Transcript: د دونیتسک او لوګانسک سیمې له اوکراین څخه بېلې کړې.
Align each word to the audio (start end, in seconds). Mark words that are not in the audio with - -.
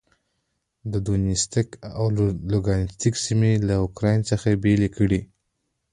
د 0.91 0.93
دونیتسک 1.07 1.69
او 1.99 2.05
لوګانسک 2.51 3.13
سیمې 3.25 3.51
له 3.67 3.73
اوکراین 3.83 4.21
څخه 4.29 4.47
بېلې 4.63 4.89
کړې. 4.97 5.21